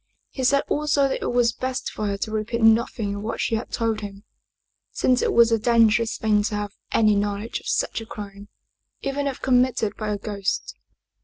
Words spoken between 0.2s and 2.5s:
He said also that it was best for her to